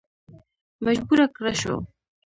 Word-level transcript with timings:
مجبور 0.85 1.19
کړه 1.35 1.53
شو. 1.61 1.75